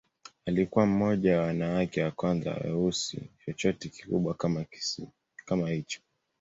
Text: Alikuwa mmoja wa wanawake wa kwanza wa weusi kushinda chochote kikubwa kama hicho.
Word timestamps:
Alikuwa 0.45 0.85
mmoja 0.85 1.37
wa 1.39 1.45
wanawake 1.47 2.03
wa 2.03 2.11
kwanza 2.11 2.51
wa 2.51 2.57
weusi 2.57 3.17
kushinda 3.17 3.37
chochote 3.45 3.89
kikubwa 3.89 4.33
kama 5.47 5.69
hicho. 5.69 6.01